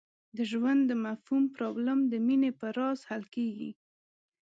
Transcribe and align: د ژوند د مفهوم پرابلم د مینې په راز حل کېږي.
د 0.37 0.37
ژوند 0.51 0.81
د 0.87 0.91
مفهوم 1.05 1.43
پرابلم 1.55 1.99
د 2.11 2.13
مینې 2.27 2.51
په 2.59 2.67
راز 2.77 2.99
حل 3.09 3.23
کېږي. 3.35 3.71